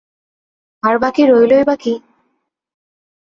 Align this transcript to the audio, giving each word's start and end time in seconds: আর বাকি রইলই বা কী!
আর 0.83 0.95
বাকি 0.97 1.23
রইলই 1.25 1.63
বা 1.67 1.75
কী! 1.75 1.93